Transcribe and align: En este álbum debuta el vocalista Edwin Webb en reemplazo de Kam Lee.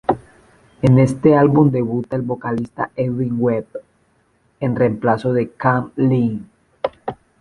En 0.81 0.97
este 0.97 1.35
álbum 1.37 1.69
debuta 1.69 2.15
el 2.15 2.23
vocalista 2.23 2.89
Edwin 2.95 3.35
Webb 3.39 3.67
en 4.59 4.75
reemplazo 4.75 5.31
de 5.31 5.51
Kam 5.51 5.91
Lee. 5.95 6.41